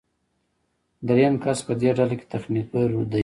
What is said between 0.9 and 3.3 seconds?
دریم کس په دې ډله کې تخنیکګر دی.